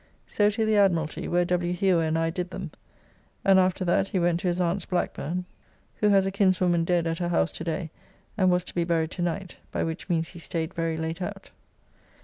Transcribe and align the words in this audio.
So 0.25 0.49
to 0.49 0.65
the 0.65 0.77
Admiralty, 0.77 1.27
where 1.27 1.45
W. 1.45 1.73
Hewer 1.73 2.01
and 2.03 2.17
I 2.17 2.31
did 2.31 2.49
them, 2.49 2.71
and 3.45 3.59
after 3.59 3.85
that 3.85 4.07
he 4.07 4.17
went 4.17 4.39
to 4.39 4.47
his 4.47 4.59
Aunt's 4.59 4.83
Blackburn 4.87 5.45
(who 5.97 6.09
has 6.09 6.25
a 6.25 6.31
kinswoman 6.31 6.83
dead 6.85 7.05
at 7.05 7.19
her 7.19 7.29
house 7.29 7.51
to 7.51 7.63
day, 7.63 7.91
and 8.35 8.49
was 8.49 8.63
to 8.63 8.73
be 8.73 8.83
buried 8.83 9.11
to 9.11 9.21
night, 9.21 9.57
by 9.71 9.83
which 9.83 10.09
means 10.09 10.29
he 10.29 10.39
staid 10.39 10.73
very 10.73 10.97
late 10.97 11.21
out). 11.21 11.51